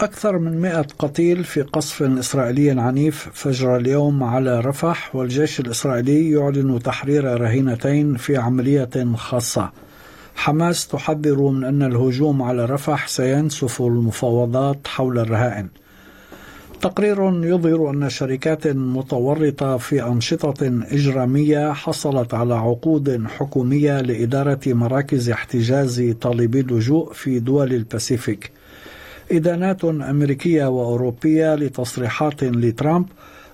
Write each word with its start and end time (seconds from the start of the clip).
أكثر 0.00 0.38
من 0.38 0.60
مئة 0.60 0.86
قتيل 0.98 1.44
في 1.44 1.62
قصف 1.62 2.02
إسرائيلي 2.02 2.70
عنيف 2.70 3.28
فجر 3.32 3.76
اليوم 3.76 4.22
على 4.22 4.60
رفح 4.60 5.16
والجيش 5.16 5.60
الإسرائيلي 5.60 6.30
يعلن 6.30 6.82
تحرير 6.82 7.40
رهينتين 7.40 8.16
في 8.16 8.36
عملية 8.36 9.14
خاصة. 9.16 9.70
حماس 10.34 10.88
تحذر 10.88 11.42
من 11.42 11.64
أن 11.64 11.82
الهجوم 11.82 12.42
على 12.42 12.64
رفح 12.64 13.08
سينسف 13.08 13.82
المفاوضات 13.82 14.86
حول 14.86 15.18
الرهائن. 15.18 15.68
تقرير 16.80 17.44
يظهر 17.44 17.90
أن 17.90 18.10
شركات 18.10 18.66
متورطة 18.66 19.76
في 19.76 20.02
أنشطة 20.02 20.82
إجرامية 20.92 21.72
حصلت 21.72 22.34
على 22.34 22.54
عقود 22.54 23.26
حكومية 23.26 24.00
لإدارة 24.00 24.60
مراكز 24.66 25.30
احتجاز 25.30 26.14
طالبي 26.20 26.60
اللجوء 26.60 27.12
في 27.12 27.38
دول 27.38 27.72
الباسيفيك. 27.72 28.52
إدانات 29.32 29.84
أمريكية 29.84 30.64
وأوروبية 30.66 31.54
لتصريحات 31.54 32.44
لترامب 32.44 33.06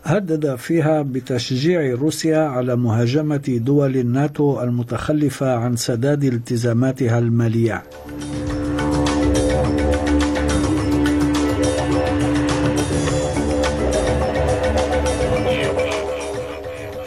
هدد 0.05 0.55
فيها 0.57 1.03
بتشجيع 1.03 1.95
روسيا 1.95 2.39
على 2.39 2.77
مهاجمة 2.77 3.61
دول 3.65 3.97
الناتو 3.97 4.63
المتخلفة 4.63 5.57
عن 5.57 5.77
سداد 5.77 6.25
التزاماتها 6.25 7.19
المالية. 7.19 7.83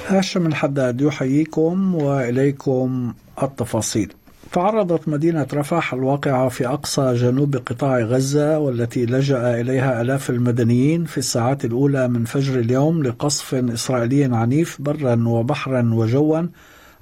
هاشم 0.07 0.47
الحداد 0.47 1.01
يحييكم 1.01 1.95
وإليكم 1.95 3.13
التفاصيل. 3.43 4.13
تعرضت 4.51 5.07
مدينة 5.07 5.47
رفح 5.53 5.93
الواقعة 5.93 6.49
في 6.49 6.67
أقصى 6.67 7.13
جنوب 7.13 7.55
قطاع 7.55 7.99
غزة 7.99 8.59
والتي 8.59 9.05
لجأ 9.05 9.61
إليها 9.61 10.01
آلاف 10.01 10.29
المدنيين 10.29 11.05
في 11.05 11.17
الساعات 11.17 11.65
الأولى 11.65 12.07
من 12.07 12.25
فجر 12.25 12.59
اليوم 12.59 13.03
لقصف 13.03 13.55
إسرائيلي 13.55 14.23
عنيف 14.23 14.81
برا 14.81 15.23
وبحرا 15.27 15.91
وجوا 15.93 16.41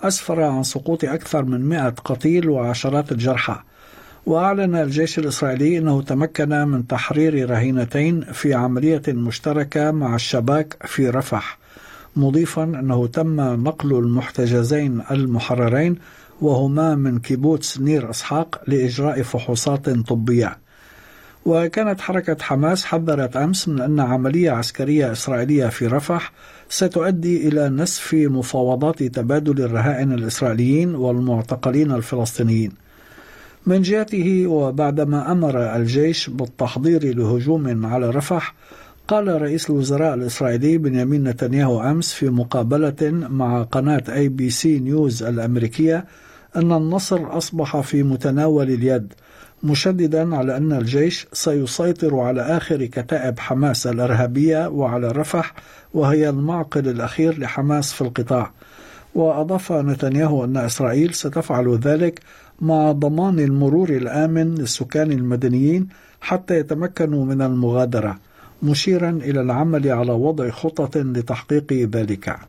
أسفر 0.02 0.42
عن 0.42 0.64
سقوط 0.64 1.06
أكثر 1.06 1.46
من 1.46 1.70
مئة 1.70 1.90
قتيل 1.90 2.50
وعشرات 2.50 3.12
الجرحى. 3.12 3.56
وأعلن 4.26 4.76
الجيش 4.76 5.20
الإسرائيلي 5.20 5.78
أنه 5.78 6.02
تمكن 6.02 6.50
من 6.50 6.88
تحرير 6.88 7.50
رهينتين 7.50 8.22
في 8.22 8.54
عملية 8.54 9.02
مشتركة 9.08 9.92
مع 9.92 10.16
الشباك 10.16 10.78
في 10.86 11.10
رفح. 11.10 11.59
مضيفا 12.16 12.64
أنه 12.64 13.08
تم 13.08 13.42
نقل 13.42 13.92
المحتجزين 13.92 15.02
المحررين 15.12 15.96
وهما 16.42 16.96
من 16.96 17.20
كيبوتس 17.20 17.80
نير 17.82 18.10
إسحاق 18.10 18.62
لإجراء 18.68 19.22
فحوصات 19.22 19.90
طبية. 19.90 20.58
وكانت 21.46 22.02
حركة 22.02 22.38
حماس 22.42 22.86
حذرت 22.86 23.38
أمس 23.38 23.68
من 23.68 23.82
أن 23.82 24.00
عملية 24.00 24.52
عسكرية 24.52 25.12
إسرائيلية 25.12 25.68
في 25.68 25.88
رفح 25.88 26.32
ستؤدي 26.70 27.48
إلى 27.48 27.70
نسف 27.70 28.14
مفاوضات 28.14 29.04
تبادل 29.04 29.62
الرهائن 29.62 30.12
الإسرائيليين 30.12 30.96
والمعتقلين 30.96 31.92
الفلسطينيين. 31.92 32.72
من 33.66 33.82
جهته 33.82 34.48
وبعدما 34.48 35.32
أمر 35.32 35.76
الجيش 35.76 36.30
بالتحضير 36.30 37.16
لهجوم 37.16 37.86
على 37.86 38.10
رفح 38.10 38.56
قال 39.10 39.42
رئيس 39.42 39.70
الوزراء 39.70 40.14
الإسرائيلي 40.14 40.78
بنيامين 40.78 41.24
نتنياهو 41.24 41.82
أمس 41.82 42.14
في 42.14 42.30
مقابلة 42.30 43.12
مع 43.12 43.64
قناة 43.64 44.04
ABC 44.10 44.80
News 44.80 45.24
الأمريكية 45.24 46.06
أن 46.56 46.72
النصر 46.72 47.38
أصبح 47.38 47.80
في 47.80 48.04
متناول 48.04 48.70
اليد 48.70 49.14
مشددا 49.64 50.36
على 50.36 50.58
أن 50.58 50.74
الجيش 50.74 51.28
سيسيطر 51.34 52.20
على 52.20 52.42
آخر 52.42 52.86
كتائب 52.86 53.40
حماس 53.40 53.88
الإرهابية 53.88 54.68
وعلى 54.68 55.08
رفح 55.08 55.54
وهي 55.94 56.30
المعقل 56.30 56.88
الأخير 56.88 57.40
لحماس 57.40 57.94
في 57.94 58.02
القطاع. 58.02 58.52
وأضاف 59.16 59.72
نتنياهو 59.72 60.44
أن 60.44 60.58
إسرائيل 60.58 61.14
ستفعل 61.14 61.78
ذلك 61.78 62.20
مع 62.62 62.92
ضمان 62.92 63.40
المرور 63.40 63.90
الآمن 63.90 64.56
للسكان 64.56 65.12
المدنيين 65.12 65.88
حتى 66.22 66.60
يتمكنوا 66.60 67.26
من 67.26 67.42
المغادرة. 67.42 68.29
مشيرا 68.64 69.10
إلى 69.10 69.42
العمل 69.42 69.88
على 69.90 70.12
وضع 70.12 70.50
خطط 70.50 70.98
لتحقيق 70.98 71.74
ذلك 71.74 72.40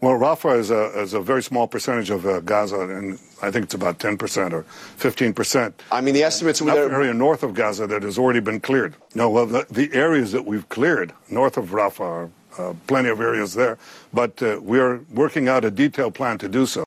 Well, 0.00 0.16
Rafah 0.16 0.56
is 0.56 0.70
a, 0.70 1.00
is 1.00 1.12
a 1.12 1.20
very 1.20 1.42
small 1.42 1.66
percentage 1.66 2.08
of 2.10 2.24
uh, 2.24 2.38
Gaza, 2.38 2.82
and 2.82 3.18
I 3.42 3.50
think 3.50 3.64
it's 3.64 3.74
about 3.74 3.98
10% 3.98 4.52
or 4.52 4.64
15%. 4.96 5.72
I 5.90 6.00
mean, 6.00 6.14
the 6.14 6.22
estimates... 6.22 6.60
Enough 6.60 6.76
area 6.76 7.12
north 7.12 7.42
of 7.42 7.52
Gaza 7.54 7.88
that 7.88 8.04
has 8.04 8.16
already 8.16 8.38
been 8.38 8.60
cleared. 8.60 8.94
No, 9.16 9.28
well, 9.28 9.46
the, 9.46 9.66
the 9.68 9.92
areas 9.92 10.30
that 10.30 10.44
we've 10.44 10.68
cleared 10.68 11.12
north 11.28 11.56
of 11.56 11.70
Rafah 11.70 12.00
are 12.00 12.30
uh, 12.58 12.74
plenty 12.86 13.08
of 13.08 13.20
areas 13.20 13.54
there, 13.54 13.76
but 14.12 14.40
uh, 14.40 14.60
we 14.62 14.78
are 14.78 15.00
working 15.12 15.48
out 15.48 15.64
a 15.64 15.70
detailed 15.70 16.14
plan 16.14 16.38
to 16.38 16.48
do 16.48 16.64
so. 16.64 16.84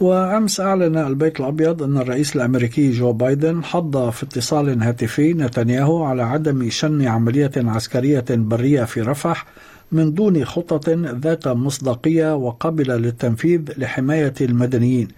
وأمس 0.00 0.60
أعلن 0.60 0.96
البيت 0.96 1.40
الأبيض 1.40 1.82
أن 1.82 1.96
الرئيس 1.98 2.36
الأمريكي 2.36 2.90
جو 2.90 3.12
بايدن 3.12 3.64
حض 3.64 4.10
في 4.10 4.22
اتصال 4.22 4.82
هاتفي 4.82 5.32
نتنياهو 5.32 6.04
على 6.04 6.22
عدم 6.22 6.70
شن 6.70 7.06
عملية 7.06 7.50
عسكرية 7.56 8.24
برية 8.30 8.84
في 8.84 9.00
رفح 9.00 9.46
من 9.92 10.14
دون 10.14 10.44
خطط 10.44 10.88
ذات 10.88 11.48
مصداقية 11.48 12.34
وقابلة 12.36 12.96
للتنفيذ 12.96 13.60
لحماية 13.78 14.34
المدنيين. 14.40 15.08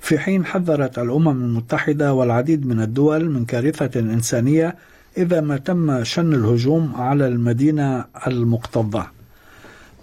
في 0.00 0.18
حين 0.18 0.44
حذرت 0.44 0.98
الأمم 0.98 1.28
المتحدة 1.28 2.14
والعديد 2.14 2.66
من 2.66 2.80
الدول 2.80 3.30
من 3.30 3.44
كارثة 3.44 4.00
إنسانية 4.00 4.76
إذا 5.18 5.40
ما 5.40 5.56
تم 5.56 6.04
شن 6.04 6.34
الهجوم 6.34 6.92
على 6.96 7.26
المدينة 7.26 8.04
المكتظة 8.26 9.17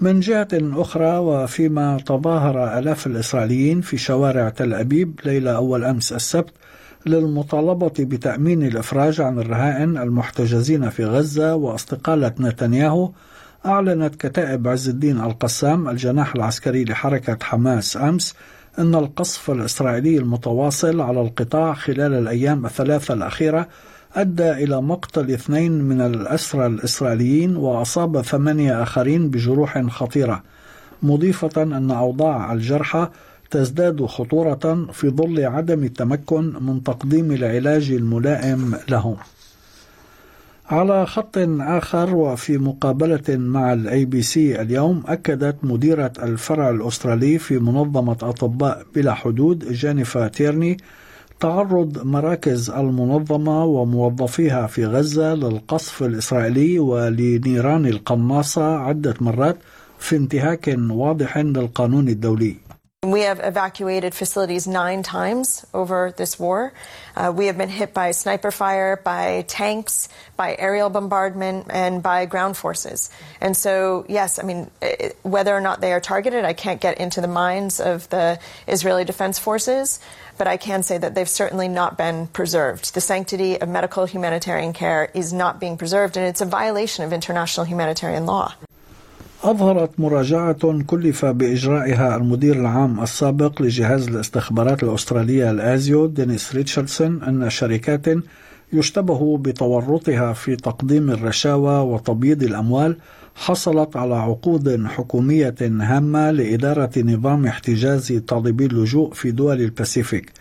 من 0.01 0.19
جهة 0.19 0.47
أخرى 0.53 1.17
وفيما 1.17 1.97
تظاهر 2.06 2.79
آلاف 2.79 3.07
الإسرائيليين 3.07 3.81
في 3.81 3.97
شوارع 3.97 4.50
تل 4.50 4.73
أبيب 4.73 5.19
ليلة 5.25 5.56
أول 5.56 5.83
أمس 5.83 6.13
السبت 6.13 6.53
للمطالبة 7.06 7.94
بتأمين 8.00 8.63
الإفراج 8.63 9.22
عن 9.22 9.39
الرهائن 9.39 9.97
المحتجزين 9.97 10.89
في 10.89 11.06
غزة 11.06 11.56
واستقالة 11.56 12.31
نتنياهو 12.39 13.11
أعلنت 13.66 14.16
كتائب 14.16 14.67
عز 14.67 14.89
الدين 14.89 15.22
القسام 15.22 15.89
الجناح 15.89 16.35
العسكري 16.35 16.85
لحركة 16.85 17.38
حماس 17.41 17.97
أمس 17.97 18.35
أن 18.79 18.95
القصف 18.95 19.51
الإسرائيلي 19.51 20.17
المتواصل 20.17 21.01
على 21.01 21.22
القطاع 21.22 21.73
خلال 21.73 22.13
الأيام 22.13 22.66
الثلاثة 22.66 23.13
الأخيرة 23.13 23.67
أدى 24.15 24.51
إلى 24.51 24.81
مقتل 24.81 25.31
اثنين 25.31 25.71
من 25.71 26.01
الأسرى 26.01 26.65
الإسرائيليين 26.65 27.55
وأصاب 27.55 28.21
ثمانية 28.21 28.83
آخرين 28.83 29.29
بجروح 29.29 29.81
خطيرة 29.87 30.43
مضيفة 31.03 31.63
أن 31.63 31.91
أوضاع 31.91 32.53
الجرحى 32.53 33.09
تزداد 33.51 34.05
خطورة 34.05 34.87
في 34.93 35.09
ظل 35.09 35.45
عدم 35.45 35.83
التمكن 35.83 36.53
من 36.61 36.83
تقديم 36.83 37.31
العلاج 37.31 37.91
الملائم 37.91 38.75
لهم. 38.89 39.15
على 40.69 41.05
خط 41.05 41.37
آخر 41.59 42.15
وفي 42.15 42.57
مقابلة 42.57 43.23
مع 43.29 43.73
ال 43.74 44.06
ABC 44.06 44.62
اليوم 44.61 45.03
أكدت 45.07 45.56
مديرة 45.63 46.11
الفرع 46.23 46.69
الأسترالي 46.69 47.38
في 47.38 47.59
منظمة 47.59 48.18
أطباء 48.21 48.85
بلا 48.95 49.13
حدود 49.13 49.71
جينيفا 49.71 50.27
تيرني 50.27 50.77
تعرض 51.39 52.05
مراكز 52.05 52.69
المنظمة 52.69 53.65
وموظفيها 53.65 54.67
في 54.67 54.85
غزة 54.85 55.33
للقصف 55.33 56.03
الإسرائيلي 56.03 56.79
ولنيران 56.79 57.85
القناصة 57.85 58.77
عدة 58.77 59.13
مرات 59.21 59.57
في 59.99 60.15
انتهاك 60.15 60.75
واضح 60.89 61.37
للقانون 61.37 62.07
الدولي. 62.09 62.55
We 63.06 63.22
have 63.22 63.40
evacuated 63.40 64.16
facilities 64.16 64.68
nine 64.68 65.04
times 65.04 65.66
over 65.74 66.13
this 66.18 66.40
war. 66.40 66.74
Uh, 67.16 67.31
we 67.36 67.46
have 67.48 67.57
been 67.57 67.69
hit 67.69 67.94
by 67.94 68.12
sniper 68.12 68.52
fire, 68.52 68.98
by 68.98 69.46
tanks, 69.48 70.10
by 70.36 70.56
aerial 70.57 70.90
bombardment, 70.90 71.68
and 71.69 72.02
by 72.02 72.25
ground 72.25 72.57
forces. 72.57 73.12
And 73.40 73.56
so, 73.56 74.06
yes, 74.10 74.40
I 74.40 74.44
mean, 74.44 74.72
it, 74.81 75.18
whether 75.22 75.56
or 75.56 75.62
not 75.62 75.81
they 75.81 75.94
are 75.94 76.02
targeted, 76.02 76.46
I 76.46 76.54
can't 76.54 76.81
get 76.81 76.98
into 76.98 77.22
the 77.22 77.28
minds 77.28 77.80
of 77.80 78.10
the 78.10 78.40
Israeli 78.68 79.06
Defense 79.06 79.38
Forces, 79.38 80.00
but 80.38 80.48
I 80.48 80.57
can 80.57 80.81
say 80.81 80.98
that 80.98 81.13
they've 81.13 81.30
certainly 81.30 81.68
not 81.68 81.98
been 81.98 82.28
preserved. 82.28 82.96
The 82.96 83.02
sanctity 83.02 83.62
of 83.62 83.69
medical 83.69 84.06
humanitarian 84.06 84.74
care 84.74 85.10
is 85.13 85.31
not 85.31 85.60
being 85.60 85.78
preserved, 85.78 86.18
and 86.18 86.25
it's 86.25 86.42
a 86.42 86.46
violation 86.46 87.06
of 87.06 87.13
international 87.13 87.66
humanitarian 87.66 88.25
law. 88.25 88.54
أظهرت 89.43 89.99
مراجعة 89.99 90.81
كلف 90.83 91.25
بإجرائها 91.25 92.15
المدير 92.15 92.55
العام 92.55 92.99
السابق 93.03 93.61
لجهاز 93.61 94.07
الاستخبارات 94.07 94.83
الأسترالية 94.83 95.51
الآزيو 95.51 96.05
دينيس 96.05 96.55
ريتشاردسون 96.55 97.23
أن 97.23 97.49
شركات 97.49 98.05
يشتبه 98.73 99.37
بتورطها 99.37 100.33
في 100.33 100.55
تقديم 100.55 101.09
الرشاوى 101.09 101.93
وتبييض 101.93 102.43
الأموال 102.43 102.97
حصلت 103.35 103.97
على 103.97 104.15
عقود 104.15 104.85
حكومية 104.85 105.55
هامة 105.61 106.31
لإدارة 106.31 106.91
نظام 106.97 107.45
احتجاز 107.45 108.13
طالبي 108.27 108.65
اللجوء 108.65 109.13
في 109.13 109.31
دول 109.31 109.61
الباسيفيك. 109.61 110.31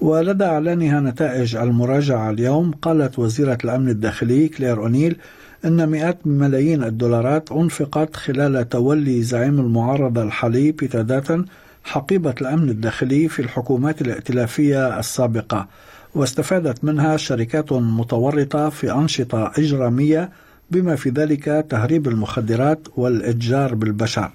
ولدى 0.00 0.44
إعلانها 0.44 1.00
نتائج 1.00 1.56
المراجعة 1.56 2.30
اليوم 2.30 2.70
قالت 2.70 3.18
وزيرة 3.18 3.58
الأمن 3.64 3.88
الداخلي 3.88 4.48
كلير 4.48 4.78
أونيل 4.82 5.16
أن 5.64 5.88
مئات 5.88 6.26
ملايين 6.26 6.84
الدولارات 6.84 7.52
أنفقت 7.52 8.16
خلال 8.16 8.68
تولي 8.68 9.22
زعيم 9.22 9.60
المعارضة 9.60 10.22
الحالي 10.22 10.72
بيتر 10.72 11.02
داتون 11.02 11.44
حقيبة 11.84 12.34
الأمن 12.40 12.68
الداخلي 12.68 13.28
في 13.28 13.42
الحكومات 13.42 14.02
الائتلافية 14.02 14.98
السابقة 14.98 15.66
واستفادت 16.14 16.84
منها 16.84 17.16
شركات 17.16 17.72
متورطة 17.72 18.68
في 18.68 18.92
أنشطة 18.92 19.52
إجرامية 19.58 20.30
بما 20.70 20.96
في 20.96 21.10
ذلك 21.10 21.66
تهريب 21.70 22.08
المخدرات 22.08 22.88
والإتجار 22.96 23.74
بالبشر 23.74 24.30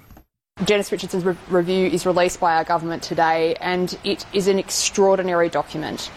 Janice 0.66 0.92
Richardson's 0.92 1.24
re- 1.24 1.34
review 1.50 1.86
is 1.96 2.04
released 2.06 2.38
by 2.38 2.52
our 2.58 2.64
government 2.64 3.02
today, 3.02 3.54
and 3.72 3.96
it 4.04 4.26
is 4.34 4.46
an 4.48 4.58
extraordinary 4.58 5.48
document. 5.48 6.10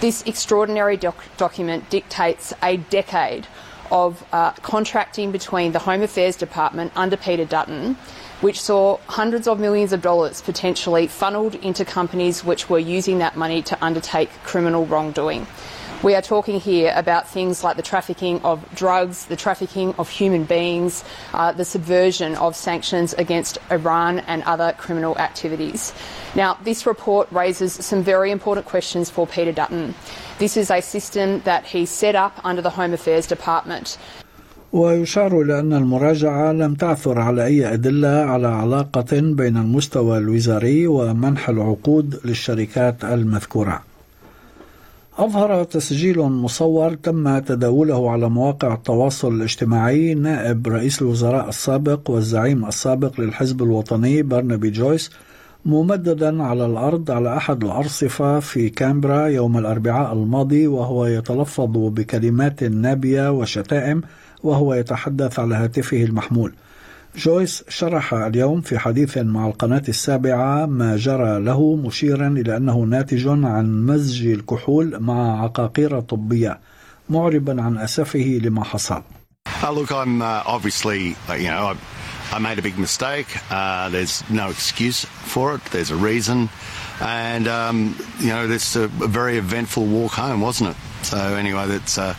This 0.00 0.22
extraordinary 0.32 0.96
doc- 0.96 1.24
document 1.36 1.80
dictates 1.90 2.54
a 2.62 2.76
decade 2.98 3.44
of 3.90 4.24
uh, 4.32 4.52
contracting 4.62 5.32
between 5.32 5.72
the 5.72 5.78
Home 5.78 6.02
Affairs 6.02 6.36
Department 6.36 6.92
under 6.96 7.16
Peter 7.16 7.44
Dutton, 7.44 7.96
which 8.40 8.60
saw 8.60 8.98
hundreds 9.06 9.46
of 9.46 9.60
millions 9.60 9.92
of 9.92 10.02
dollars 10.02 10.42
potentially 10.42 11.06
funneled 11.06 11.54
into 11.56 11.84
companies 11.84 12.44
which 12.44 12.70
were 12.70 12.78
using 12.78 13.18
that 13.18 13.36
money 13.36 13.62
to 13.62 13.84
undertake 13.84 14.30
criminal 14.44 14.86
wrongdoing. 14.86 15.46
We 16.02 16.14
are 16.14 16.22
talking 16.22 16.58
here 16.60 16.94
about 16.96 17.28
things 17.28 17.62
like 17.62 17.76
the 17.76 17.82
trafficking 17.82 18.40
of 18.40 18.64
drugs, 18.74 19.26
the 19.26 19.36
trafficking 19.36 19.94
of 19.98 20.08
human 20.08 20.44
beings, 20.44 21.04
uh, 21.34 21.52
the 21.52 21.66
subversion 21.66 22.36
of 22.36 22.56
sanctions 22.56 23.12
against 23.12 23.58
Iran 23.70 24.20
and 24.20 24.42
other 24.44 24.72
criminal 24.78 25.18
activities. 25.18 25.92
Now, 26.34 26.56
this 26.64 26.86
report 26.86 27.30
raises 27.30 27.74
some 27.74 28.02
very 28.02 28.30
important 28.30 28.64
questions 28.64 29.10
for 29.10 29.26
Peter 29.26 29.52
Dutton. 29.52 29.94
This 30.38 30.56
is 30.56 30.70
a 30.70 30.80
system 30.80 31.42
that 31.44 31.66
he 31.66 31.84
set 31.84 32.16
up 32.16 32.40
under 32.44 32.62
the 32.62 32.70
Home 32.70 32.94
Affairs 32.94 33.26
Department. 33.26 33.98
ويشار 34.72 35.42
إلى 35.42 35.60
أن 35.60 35.72
المراجعة 35.72 36.52
لم 36.52 36.74
تعثر 36.74 37.18
على 37.20 37.44
أي 37.44 37.74
أدلة 37.74 38.24
على 38.24 38.48
علاقة 38.48 39.20
بين 39.20 39.56
المستوى 39.56 40.18
الوزاري 40.18 40.86
ومنح 40.86 41.48
العقود 41.48 42.20
للشركات 42.24 43.04
المذكورة. 43.04 43.89
أظهر 45.18 45.64
تسجيل 45.64 46.18
مصور 46.20 46.94
تم 46.94 47.38
تداوله 47.38 48.10
على 48.10 48.28
مواقع 48.30 48.74
التواصل 48.74 49.34
الاجتماعي 49.34 50.14
نائب 50.14 50.68
رئيس 50.68 51.02
الوزراء 51.02 51.48
السابق 51.48 52.10
والزعيم 52.10 52.64
السابق 52.64 53.20
للحزب 53.20 53.62
الوطني 53.62 54.22
برنابي 54.22 54.70
جويس 54.70 55.10
ممددا 55.64 56.42
على 56.42 56.66
الأرض 56.66 57.10
على 57.10 57.36
أحد 57.36 57.64
الأرصفة 57.64 58.40
في 58.40 58.68
كامبرا 58.68 59.26
يوم 59.26 59.58
الأربعاء 59.58 60.12
الماضي 60.12 60.66
وهو 60.66 61.06
يتلفظ 61.06 61.70
بكلمات 61.76 62.64
نابية 62.64 63.30
وشتائم 63.30 64.02
وهو 64.42 64.74
يتحدث 64.74 65.38
على 65.38 65.54
هاتفه 65.54 66.04
المحمول. 66.04 66.52
جويس 67.16 67.64
شرح 67.68 68.14
اليوم 68.14 68.60
في 68.60 68.78
حديث 68.78 69.18
مع 69.18 69.46
القناة 69.46 69.82
السابعة 69.88 70.66
ما 70.66 70.96
جرى 70.96 71.40
له 71.40 71.76
مشيرا 71.76 72.28
إلى 72.28 72.56
أنه 72.56 72.78
ناتج 72.78 73.28
عن 73.28 73.86
مزج 73.86 74.26
الكحول 74.26 74.98
مع 75.00 75.42
عقاقير 75.42 76.00
طبية 76.00 76.60
معربا 77.08 77.62
عن 77.62 77.78
أسفه 77.78 78.40
لما 78.42 78.64
حصل 78.64 79.02
Uh, 79.62 79.70
look, 79.72 79.90
I'm 79.90 80.22
uh, 80.22 80.42
obviously, 80.46 81.16
uh, 81.28 81.34
you 81.34 81.48
know, 81.48 81.72
I, 81.72 81.76
I 82.36 82.38
made 82.38 82.58
a 82.58 82.62
big 82.62 82.78
mistake. 82.78 83.26
Uh, 83.50 83.88
there's 83.88 84.22
no 84.30 84.48
excuse 84.48 85.04
for 85.04 85.54
it. 85.54 85.64
There's 85.72 85.90
a 85.90 85.96
reason. 85.96 86.48
And, 87.00 87.48
um, 87.48 87.96
you 88.20 88.28
know, 88.28 88.46
this 88.46 88.76
a, 88.76 88.84
a 88.84 89.08
very 89.20 89.36
eventful 89.38 89.84
walk 89.86 90.12
home, 90.12 90.40
wasn't 90.40 90.70
it? 90.70 90.76
So, 91.02 91.18
anyway, 91.18 91.66
that's, 91.66 91.98
uh, 91.98 92.14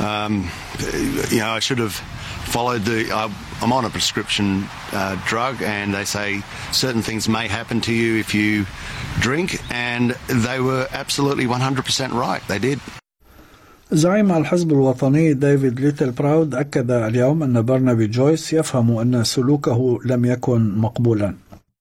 um, 0.00 0.50
you 1.30 1.38
know, 1.38 1.50
I 1.50 1.60
should 1.60 1.78
have 1.78 1.94
followed 2.54 2.84
the. 2.84 3.10
I, 3.12 3.30
I'm 3.61 3.73
on 3.73 3.85
a 3.85 3.89
prescription 3.89 4.47
uh, 4.93 5.15
drug, 5.31 5.55
and 5.61 5.93
they 5.93 6.05
say 6.05 6.43
certain 6.71 7.01
things 7.01 7.27
may 7.27 7.47
happen 7.47 7.81
to 7.81 7.93
you 7.93 8.17
if 8.19 8.29
you 8.35 8.65
drink, 9.19 9.59
and 9.71 10.11
they 10.45 10.59
were 10.59 10.87
absolutely 10.91 11.45
100% 11.45 12.13
right. 12.13 12.41
They 12.47 12.59
did. 12.59 12.79
زعيم 13.91 14.31
الحزب 14.31 14.71
الوطني 14.71 15.33
ديفيد 15.33 15.79
ليتل 15.79 16.11
براود 16.11 16.55
أكد 16.55 16.91
اليوم 16.91 17.43
أن 17.43 17.61
برنابي 17.61 18.07
جويس 18.07 18.53
يفهم 18.53 18.97
أن 18.97 19.23
سلوكه 19.23 19.99
لم 20.05 20.25
يكن 20.25 20.77
مقبولا 20.77 21.33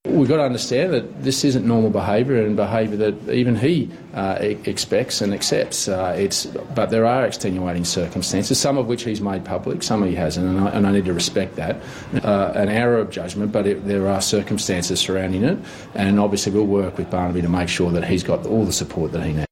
We've 0.04 0.28
got 0.28 0.38
to 0.38 0.44
understand 0.44 0.94
that 0.94 1.24
this 1.24 1.44
isn't 1.46 1.66
normal 1.66 1.90
behaviour 1.90 2.44
and 2.44 2.56
behaviour 2.56 2.98
that 2.98 3.34
even 3.34 3.56
he 3.56 3.90
uh, 4.14 4.38
expects 4.42 5.22
and 5.22 5.32
accepts. 5.32 5.88
Uh, 5.88 6.16
it's, 6.18 6.48
but 6.76 6.90
there 6.90 7.06
are 7.06 7.26
extenuating 7.26 7.86
circumstances, 7.86 8.60
some 8.60 8.78
of 8.78 8.88
which 8.88 9.04
he's 9.04 9.22
made 9.22 9.46
public, 9.46 9.84
some 9.84 10.04
he 10.04 10.16
hasn't, 10.16 10.48
and 10.48 10.68
I, 10.68 10.72
and 10.72 10.88
I 10.88 10.92
need 10.92 11.06
to 11.06 11.14
respect 11.14 11.56
that. 11.56 11.82
Uh, 12.24 12.52
an 12.56 12.68
error 12.68 12.98
of 12.98 13.10
judgment, 13.10 13.52
but 13.52 13.68
it, 13.68 13.88
there 13.88 14.08
are 14.08 14.22
circumstances 14.22 15.00
surrounding 15.00 15.44
it, 15.44 15.60
and 15.94 16.20
obviously 16.20 16.52
we'll 16.52 16.66
work 16.66 16.98
with 16.98 17.10
Barnaby 17.10 17.44
to 17.44 17.50
make 17.50 17.70
sure 17.70 17.92
that 17.92 18.04
he's 18.04 18.24
got 18.24 18.46
all 18.46 18.66
the 18.66 18.74
support 18.74 19.12
that 19.12 19.24
he 19.24 19.34
needs. 19.34 19.51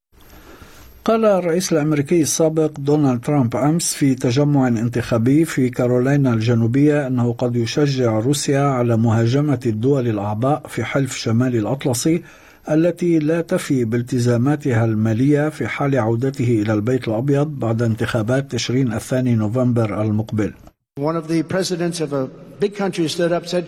قال 1.10 1.26
الرئيس 1.26 1.74
الأمريكي 1.74 2.22
السابق 2.22 2.80
دونالد 2.80 3.22
ترامب 3.22 3.56
أمس 3.56 3.94
في 3.94 4.16
تجمع 4.16 4.68
انتخابي 4.68 5.46
في 5.46 5.70
كارولينا 5.70 6.34
الجنوبية 6.34 7.08
أنه 7.08 7.34
قد 7.34 7.56
يشجع 7.56 8.20
روسيا 8.20 8.60
على 8.60 8.98
مهاجمة 8.98 9.60
الدول 9.66 10.08
الأعضاء 10.08 10.68
في 10.68 10.84
حلف 10.84 11.18
شمال 11.18 11.56
الأطلسي 11.56 12.24
التي 12.70 13.20
لا 13.20 13.42
تفي 13.42 13.86
بالتزاماتها 13.86 14.86
المالية 14.86 15.50
في 15.50 15.68
حال 15.68 15.98
عودته 15.98 16.62
إلى 16.62 16.74
البيت 16.74 17.08
الأبيض 17.08 17.48
بعد 17.48 17.82
انتخابات 17.82 18.52
تشرين 18.52 18.94
الثاني 18.94 19.36
نوفمبر 19.36 20.02
المقبل. 20.02 20.54
One 21.00 21.16
of 21.16 21.28
the 21.28 21.42
presidents 21.44 22.02
of 22.02 22.14
a 22.14 22.28
big 22.60 22.76
country 22.76 23.08
stood 23.08 23.32
up 23.32 23.48
said, 23.48 23.66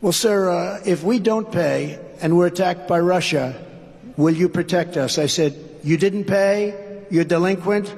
Well, 0.00 0.12
sir, 0.12 0.50
uh, 0.50 0.80
if 0.84 1.04
we 1.04 1.20
don't 1.20 1.48
pay 1.52 1.98
and 2.20 2.36
we're 2.36 2.46
attacked 2.46 2.88
by 2.88 2.98
Russia, 2.98 3.54
will 4.16 4.34
you 4.34 4.48
protect 4.48 4.96
us? 4.96 5.18
I 5.18 5.26
said, 5.26 5.52
You 5.85 5.97
didn't 5.97 6.25
pay? 6.25 6.73
You're 7.09 7.25
delinquent? 7.25 7.93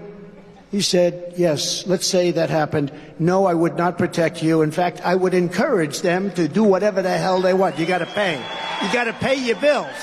He 0.72 0.82
said, 0.82 1.34
Yes, 1.38 1.86
let's 1.86 2.08
say 2.08 2.32
that 2.32 2.50
happened. 2.50 2.92
No, 3.20 3.46
I 3.46 3.54
would 3.54 3.78
not 3.78 3.98
protect 3.98 4.42
you. 4.42 4.64
In 4.64 4.72
fact, 4.72 5.02
I 5.06 5.14
would 5.16 5.34
encourage 5.34 6.02
them 6.02 6.32
to 6.32 6.48
do 6.48 6.64
whatever 6.64 7.02
the 7.02 7.16
hell 7.18 7.42
they 7.42 7.54
want. 7.54 7.78
You 7.78 7.86
got 7.86 8.00
to 8.00 8.08
pay. 8.08 8.42
You 8.82 8.92
got 8.92 9.04
to 9.06 9.14
pay 9.14 9.36
your 9.36 9.58
bills. 9.58 10.00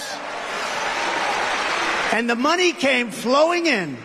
And 2.12 2.30
the 2.30 2.36
money 2.36 2.72
came 2.72 3.10
flowing 3.10 3.66
in. 3.66 3.96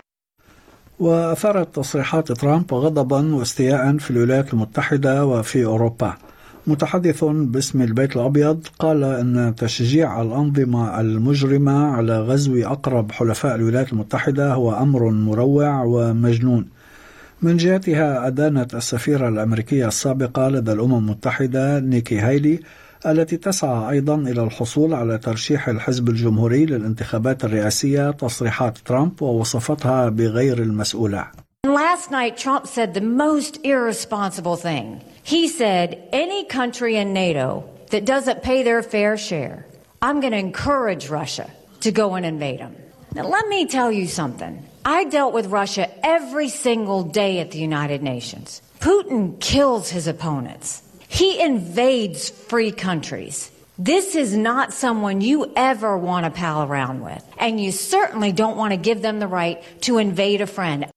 وأثارت 1.00 1.74
تصريحات 1.74 2.32
ترامب 2.32 2.74
غضبا 2.74 3.34
واستياء 3.34 3.96
في 3.98 4.10
الولايات 4.10 4.52
المتحدة 4.52 5.24
وفي 5.26 5.64
أوروبا 5.64 6.16
متحدث 6.67 7.23
باسم 7.23 7.81
البيت 7.81 8.15
الأبيض 8.15 8.67
قال 8.79 9.03
أن 9.03 9.55
تشجيع 9.57 10.21
الأنظمة 10.21 11.01
المجرمة 11.01 11.85
على 11.85 12.19
غزو 12.21 12.63
أقرب 12.63 13.11
حلفاء 13.11 13.55
الولايات 13.55 13.93
المتحدة 13.93 14.53
هو 14.53 14.73
أمر 14.73 15.09
مروع 15.09 15.83
ومجنون 15.83 16.67
من 17.41 17.57
جهتها 17.57 18.27
أدانت 18.27 18.75
السفيرة 18.75 19.29
الأمريكية 19.29 19.87
السابقة 19.87 20.49
لدى 20.49 20.71
الأمم 20.71 20.97
المتحدة 20.97 21.79
نيكي 21.79 22.19
هايلي 22.19 22.59
التي 23.05 23.37
تسعى 23.37 23.89
أيضا 23.89 24.15
إلى 24.15 24.43
الحصول 24.43 24.93
على 24.93 25.17
ترشيح 25.17 25.67
الحزب 25.69 26.09
الجمهوري 26.09 26.65
للانتخابات 26.65 27.45
الرئاسية 27.45 28.11
تصريحات 28.11 28.77
ترامب 28.77 29.21
ووصفتها 29.21 30.09
بغير 30.09 30.57
المسؤولة 30.57 31.27
Last 31.67 32.11
night, 32.11 32.37
Trump 32.37 32.67
said 32.67 32.93
the 32.93 33.01
most 33.01 33.59
irresponsible 33.63 34.55
thing. 34.55 35.01
He 35.31 35.47
said, 35.47 36.09
any 36.11 36.43
country 36.43 36.97
in 36.97 37.13
NATO 37.13 37.63
that 37.91 38.03
doesn't 38.03 38.43
pay 38.43 38.63
their 38.63 38.83
fair 38.83 39.15
share, 39.15 39.65
I'm 40.01 40.19
going 40.19 40.33
to 40.33 40.37
encourage 40.37 41.07
Russia 41.07 41.49
to 41.79 41.91
go 41.93 42.15
and 42.15 42.25
invade 42.25 42.59
them. 42.59 42.75
Now, 43.15 43.29
let 43.29 43.47
me 43.47 43.65
tell 43.65 43.93
you 43.93 44.07
something. 44.07 44.61
I 44.83 45.05
dealt 45.05 45.33
with 45.33 45.45
Russia 45.45 45.89
every 46.05 46.49
single 46.49 47.03
day 47.03 47.39
at 47.39 47.51
the 47.51 47.59
United 47.59 48.03
Nations. 48.03 48.61
Putin 48.81 49.39
kills 49.39 49.89
his 49.89 50.05
opponents. 50.05 50.83
He 51.07 51.39
invades 51.39 52.29
free 52.29 52.73
countries. 52.73 53.51
This 53.77 54.15
is 54.15 54.35
not 54.35 54.73
someone 54.73 55.21
you 55.21 55.53
ever 55.55 55.97
want 55.97 56.25
to 56.25 56.31
pal 56.31 56.63
around 56.63 57.05
with. 57.05 57.25
And 57.37 57.57
you 57.57 57.71
certainly 57.71 58.33
don't 58.33 58.57
want 58.57 58.73
to 58.73 58.77
give 58.77 59.01
them 59.01 59.19
the 59.19 59.29
right 59.29 59.63
to 59.83 59.97
invade 59.97 60.41
a 60.41 60.45
friend. 60.45 60.90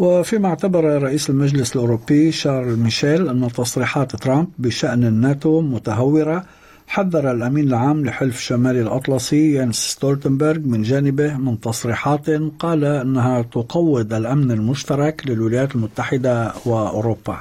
وفيما 0.00 0.48
اعتبر 0.48 1.02
رئيس 1.02 1.30
المجلس 1.30 1.76
الأوروبي 1.76 2.32
شارل 2.32 2.76
ميشيل 2.76 3.28
أن 3.28 3.48
تصريحات 3.52 4.16
ترامب 4.16 4.48
بشأن 4.58 5.04
الناتو 5.04 5.60
متهورة. 5.60 6.44
حذر 6.86 7.30
الأمين 7.30 7.68
العام 7.68 8.04
لحلف 8.04 8.40
شمال 8.40 8.76
الأطلسي 8.76 9.52
يانس 9.52 9.76
ستولتنبرغ 9.76 10.58
من 10.58 10.82
جانبه 10.82 11.36
من 11.36 11.60
تصريحات 11.60 12.30
قال 12.58 12.84
أنها 12.84 13.42
تقوض 13.42 14.12
الأمن 14.12 14.50
المشترك 14.50 15.22
للولايات 15.26 15.74
المتحدة 15.74 16.52
وأوروبا. 16.66 17.38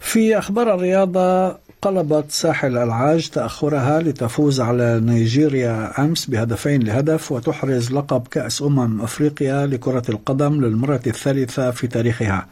في 0.00 0.38
أخبار 0.38 0.74
الرياضة 0.74 1.58
قلبت 1.86 2.24
ساحل 2.30 2.76
العاج 2.76 3.28
تأخرها 3.28 4.00
لتفوز 4.00 4.60
على 4.60 5.00
نيجيريا 5.00 6.04
أمس 6.04 6.26
بهدفين 6.26 6.82
لهدف 6.82 7.32
وتحرز 7.32 7.92
لقب 7.92 8.26
كأس 8.30 8.62
أمم 8.62 9.00
أفريقيا 9.00 9.66
لكرة 9.66 10.02
القدم 10.08 10.64
للمرة 10.64 11.00
الثالثة 11.06 11.70
في 11.70 11.86
تاريخها. 11.86 12.46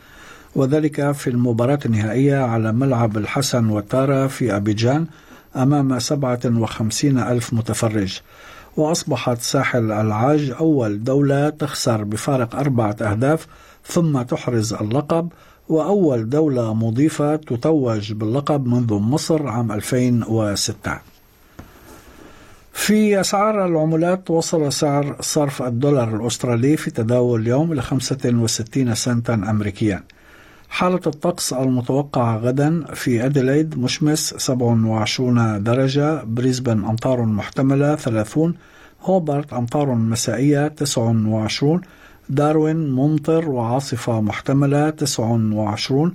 وذلك 0.54 1.12
في 1.12 1.30
المباراة 1.30 1.78
النهائية 1.86 2.36
على 2.36 2.72
ملعب 2.72 3.16
الحسن 3.16 3.70
وتارا 3.70 4.26
في 4.26 4.56
أبيجان 4.56 5.06
أمام 5.56 5.98
57 5.98 7.18
ألف 7.18 7.54
متفرج. 7.54 8.20
وأصبحت 8.76 9.40
ساحل 9.40 9.92
العاج 9.92 10.54
أول 10.60 11.04
دولة 11.04 11.48
تخسر 11.50 12.04
بفارق 12.04 12.56
أربعة 12.56 12.96
أهداف 13.00 13.46
ثم 13.86 14.22
تحرز 14.22 14.74
اللقب 14.74 15.28
وأول 15.68 16.28
دولة 16.28 16.75
مضيفة 16.75 17.37
تتوج 17.37 18.12
باللقب 18.12 18.66
منذ 18.66 18.94
مصر 18.94 19.47
عام 19.49 19.73
2006 19.73 20.99
في 22.73 23.21
أسعار 23.21 23.66
العملات 23.66 24.30
وصل 24.30 24.73
سعر 24.73 25.16
صرف 25.21 25.62
الدولار 25.62 26.16
الأسترالي 26.16 26.76
في 26.76 26.90
تداول 26.90 27.40
اليوم 27.40 27.73
إلى 27.73 27.83
65 27.83 28.94
سنتا 28.94 29.35
أمريكيا. 29.35 30.02
حالة 30.68 31.00
الطقس 31.06 31.52
المتوقعة 31.52 32.37
غدا 32.37 32.85
في 32.94 33.25
أديلايد 33.26 33.78
مشمس 33.78 34.35
27 34.35 35.62
درجة 35.62 36.23
بريسبن 36.25 36.85
أمطار 36.85 37.23
محتملة 37.25 37.97
30 37.97 38.54
هوبرت 39.02 39.52
أمطار 39.52 39.94
مسائية 39.94 40.68
29 40.68 41.80
داروين 42.28 42.90
ممطر 42.90 43.48
وعاصفة 43.48 44.20
محتملة 44.20 44.90
29 44.90 46.14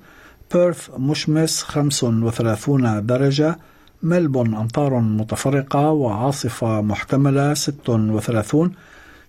بيرث 0.53 0.89
مشمس 0.97 1.63
35 1.63 3.05
درجة 3.05 3.57
ملبون 4.03 4.55
أمطار 4.55 4.99
متفرقة 4.99 5.89
وعاصفة 5.89 6.81
محتملة 6.81 7.53
36 7.53 8.71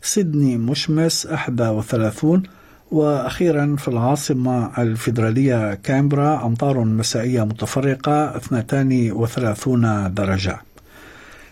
سيدني 0.03 0.57
مشمس 0.57 1.27
31 1.27 2.43
وأخيرا 2.91 3.77
في 3.79 3.89
العاصمة 3.89 4.71
الفيدرالية 4.83 5.75
كامبرا 5.75 6.47
أمطار 6.47 6.85
مسائية 6.85 7.45
متفرقة 7.45 8.37
32 8.37 10.15
درجة. 10.15 10.70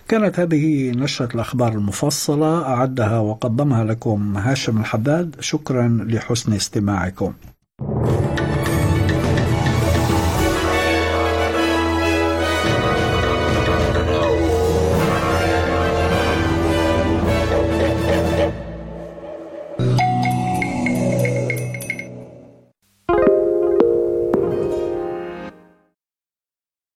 كانت 0.08 0.40
هذه 0.40 0.90
نشرة 0.90 1.34
الأخبار 1.34 1.72
المفصلة 1.72 2.62
أعدها 2.62 3.18
وقدمها 3.18 3.84
لكم 3.84 4.36
هاشم 4.36 4.80
الحداد. 4.80 5.36
شكرا 5.40 6.06
لحسن 6.08 6.52
استماعكم. 6.52 7.32